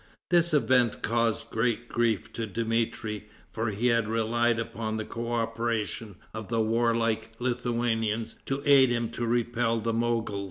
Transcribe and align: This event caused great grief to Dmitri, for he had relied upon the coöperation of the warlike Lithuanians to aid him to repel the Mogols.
This 0.31 0.51
event 0.51 1.03
caused 1.03 1.51
great 1.51 1.87
grief 1.87 2.33
to 2.33 2.47
Dmitri, 2.47 3.27
for 3.51 3.69
he 3.69 3.89
had 3.89 4.07
relied 4.07 4.57
upon 4.57 4.97
the 4.97 5.05
coöperation 5.05 6.15
of 6.33 6.47
the 6.47 6.59
warlike 6.59 7.33
Lithuanians 7.37 8.33
to 8.47 8.63
aid 8.65 8.89
him 8.89 9.09
to 9.09 9.27
repel 9.27 9.79
the 9.79 9.93
Mogols. 9.93 10.39